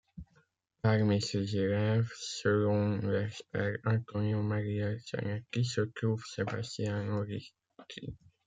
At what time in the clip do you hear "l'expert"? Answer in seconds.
3.07-3.77